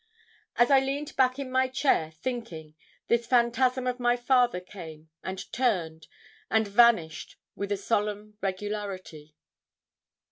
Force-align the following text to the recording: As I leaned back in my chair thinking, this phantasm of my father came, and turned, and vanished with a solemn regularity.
As 0.55 0.71
I 0.71 0.79
leaned 0.79 1.15
back 1.15 1.37
in 1.37 1.51
my 1.51 1.67
chair 1.67 2.09
thinking, 2.09 2.73
this 3.07 3.27
phantasm 3.27 3.85
of 3.85 3.99
my 3.99 4.17
father 4.17 4.59
came, 4.59 5.11
and 5.23 5.37
turned, 5.53 6.07
and 6.49 6.67
vanished 6.67 7.35
with 7.55 7.71
a 7.71 7.77
solemn 7.77 8.35
regularity. 8.41 9.35